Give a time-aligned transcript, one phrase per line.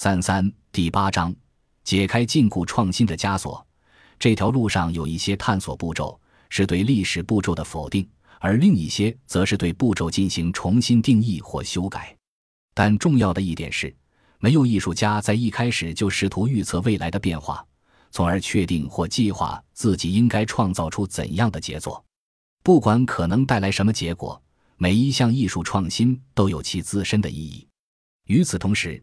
[0.00, 1.34] 三三第八章，
[1.82, 3.66] 解开禁锢创新的枷锁。
[4.16, 6.16] 这条路上有一些探索步骤
[6.50, 8.08] 是对历史步骤的否定，
[8.38, 12.16] 而另一些则是对步骤进行重新定义或修改。
[12.74, 13.92] 但重要的一点是，
[14.38, 17.66] 没有艺术家在一开始就试图预测未来的变化，
[18.12, 22.04] 从而确定或计划自己应该创造出怎样的杰作。
[22.62, 24.40] 不管可能带来什么结果，
[24.76, 27.66] 每一项艺术创新都有其自身的意义。
[28.26, 29.02] 与此同时，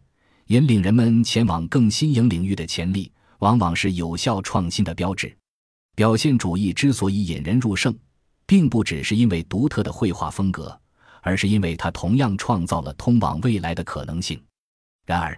[0.50, 5.36] 引领人们前往更新颖领域的潜力，往往是有效创新的标志。
[5.96, 7.98] 表现主义之所以引人入胜，
[8.46, 10.80] 并不只是因为独特的绘画风格，
[11.22, 14.40] 而是因为它同样创造了通往未来的可能性。
[15.08, 15.36] 然而，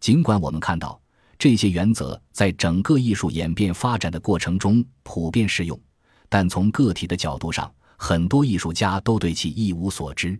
[0.00, 1.00] 尽管我们看到
[1.38, 5.80] 这些原则在整个艺术演变发展的过程中普遍适用，
[6.28, 10.36] 但从个体的角度上，很多艺术家都对其一无所知。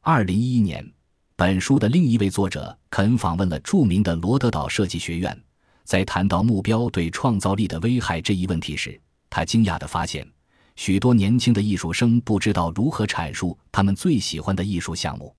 [0.00, 0.90] 二零一一年。
[1.40, 5.42] 本书的另一位作者肯访问了著名的罗德岛设计学院，
[5.84, 10.30] 在谈到目标对创造力的危害这一问题时，他惊讶地发现，
[10.76, 15.34] 许多年轻的艺术生不知道如何阐述他们最喜欢的艺术项目。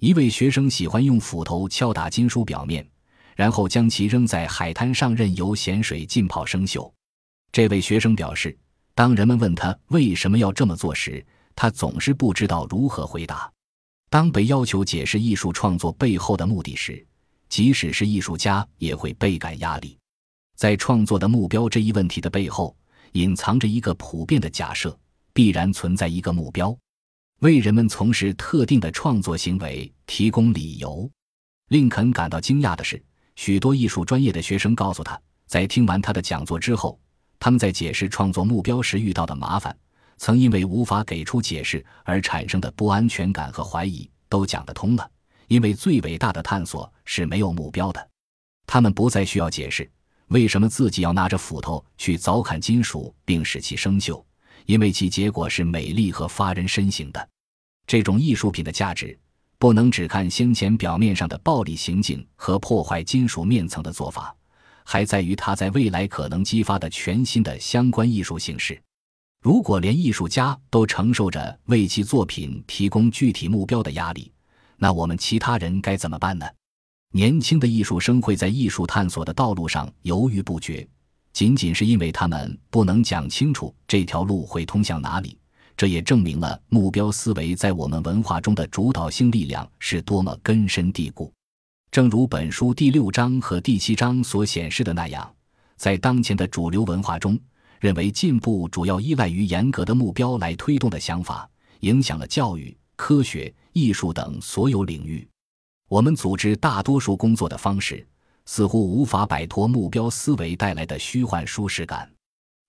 [0.00, 2.84] 一位学生喜欢用斧头敲打金属表面，
[3.36, 6.92] 然后将其扔在海滩上，任由咸水浸泡生锈。
[7.52, 8.58] 这位学生表示，
[8.96, 13.48] 当人们问他为什么要这么做时，他总是不知道如何回答。
[14.16, 17.06] 当被要求解释艺术创作背后的目的时，
[17.50, 19.94] 即使是艺术家也会倍感压力。
[20.56, 22.74] 在创作的目标这一问题的背后，
[23.12, 24.98] 隐藏着一个普遍的假设：
[25.34, 26.74] 必然存在一个目标，
[27.40, 31.10] 为人们从事特定的创作行为提供理由。
[31.68, 36.98] 林肯感到惊讶的是，许多艺术专业的学生告诉他，在听完他的讲座之后，
[37.38, 39.76] 他们在解释创作目标时遇到的麻烦。
[40.18, 45.10] 曾因为无法给出解释而产生的不安全感和怀疑都讲得通了，
[45.48, 48.08] 因为最伟大的探索是没有目标的。
[48.66, 49.88] 他们不再需要解释
[50.28, 54.24] 为什么自己要拿着斧头去凿砍金属并使其生锈，
[54.64, 57.28] 因为其结果是美丽和发人深省的。
[57.86, 59.16] 这种艺术品的价值
[59.58, 64.34] 不能只看先前表面上的暴力行径和破坏金属面层的做法，
[64.84, 68.82] 还在于它在未来可能激发的全新的相关艺术形式。
[69.42, 74.32] 如果连艺术家都承受着为其作品提供具体目标的压力，
[74.76, 76.46] 那我们其他人该怎么办呢？
[77.12, 80.86] 年轻的艺术生会在艺术探索的道路上犹豫不决，
[81.32, 85.38] 仅仅是因为他们不能讲清楚这条路会通向哪里。
[85.76, 91.32] 这也证明了目标思维在我们文化中的主导性力量是多么根深蒂固。
[91.90, 95.32] 正如本书第六章和第七章所显示的那样，
[95.76, 97.38] 在当前的主流文化中。
[97.80, 101.48] 认为进步主要依赖于严格的目标来推动的想法，
[101.80, 105.26] 影响了教育、科学、艺术等所有领域。
[105.88, 108.04] 我们组织大多数工作的方式，
[108.44, 112.10] 似乎无法摆脱目标思维带来的虚幻舒适感。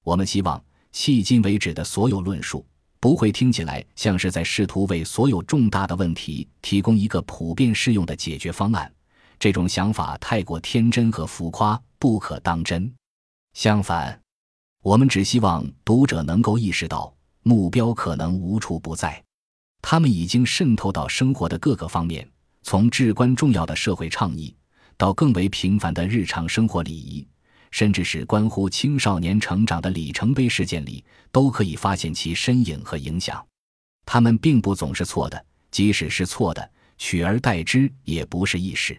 [0.03, 0.63] 我们希望
[0.93, 2.65] 迄今为止的所有论述，
[2.99, 8.91] 不会听起来像是在试图为所有重大的问题提供一个普遍适用的解决方案。
[9.39, 12.91] 这种想法太过天真和浮夸，不可当真。
[13.53, 14.19] 相反。
[14.87, 19.21] 我们只希望读者能够意识到，目标可能无处不在，
[19.81, 22.25] 他们已经渗透到生活的各个方面，
[22.63, 24.55] 从至关重要的社会倡议，
[24.95, 27.27] 到更为平凡的日常生活礼仪，
[27.69, 31.03] 甚至是关乎青少年成长的里程碑事件里，
[31.33, 33.45] 都可以发现其身影和影响。
[34.05, 38.97] 他们并不总是错的，即使是错的，取而代之也不是易事。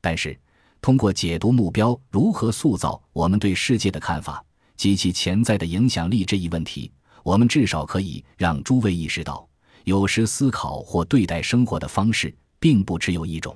[0.00, 0.40] 但是，
[0.80, 4.42] 通过解读目标如何塑造我们对世界的看法。
[4.78, 6.90] 及其潜在的影响力这一问题，
[7.24, 9.46] 我们至少可以让诸位意识到，
[9.84, 13.54] 有时思考或对待生活的方式并不只有一种。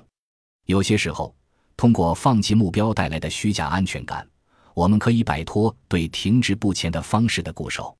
[0.65, 1.33] 有些时候，
[1.77, 4.27] 通过放弃目标带来的虚假安全感，
[4.73, 7.97] 我们可以摆脱对停滞不前的方式的固守。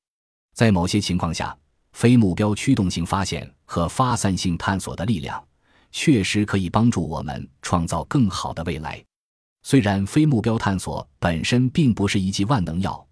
[0.54, 1.56] 在某些情况下，
[1.92, 5.42] 非目标驱动性发现和发散性探索的力量，
[5.90, 9.02] 确实可以帮助我们创造更好的未来。
[9.62, 13.06] 虽然非目标探索本身并不是一剂万能药。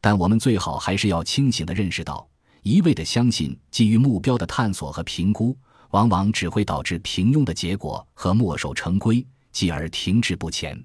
[0.00, 2.28] 但我们最好还是要清醒地认识到，
[2.62, 5.56] 一味地相信基于目标的探索和评估，
[5.90, 10.80] 往往只会导致平庸的结果和墨守成规，继而停滞不前。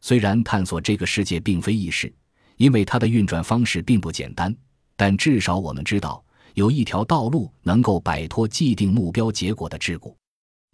[0.00, 2.12] 虽然探索这个世界并非易事，
[2.56, 4.54] 因为它的运转方式并不简单，
[4.96, 6.24] 但至少我们知道
[6.54, 10.14] 有一条道路能够摆脱既定目标结果的桎梏。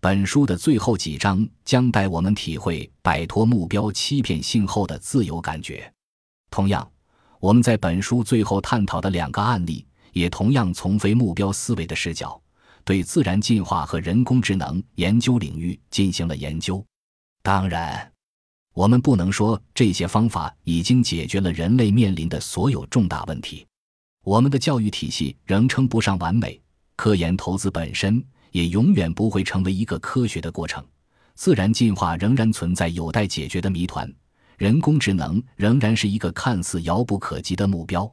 [0.01, 5.93] 本书的最后几章将带我们体会摆脱目标欺骗性后的自由感觉。
[6.51, 6.89] 同样。
[7.41, 12.41] 我们在本书最后探讨的两个案例，也同样从非目标思维的视角，
[12.85, 16.85] 对自然进化和人工智能研究领域进行了研究。
[17.43, 18.11] 当然，
[18.75, 23.65] 我们不能说这些方法已经解决了人类面临的所有重大问题。
[24.25, 26.61] 我们的教育体系仍称不上完美，
[26.97, 30.85] 科研投资本身也永远不会成为一个科学的过程。
[31.35, 34.13] 自然进化仍然存在有待解决的谜团，
[34.59, 38.13] 人工智能仍然是一个看似遥不可及的目标。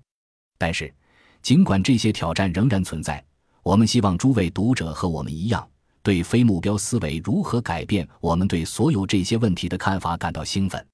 [0.57, 0.93] 但是，
[1.41, 3.21] 尽管这些挑战仍然存在，
[3.63, 5.67] 我们希望诸位读者和我们一样。
[6.03, 10.85] 对非目标思维如何改变我们对所有这些问题的看法感到兴奋。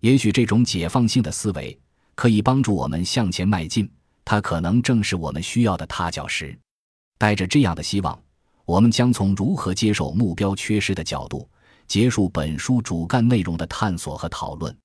[0.00, 1.78] 也许这种解放性的思维
[2.14, 3.90] 可以帮助我们向前迈进，
[4.22, 6.54] 它可能正是我们需要的踏脚石。
[7.16, 8.22] 带着这样的希望，
[8.66, 11.48] 我们将从如何接受目标缺失的角度
[11.86, 14.76] 结束本书主干内容的探索和讨论。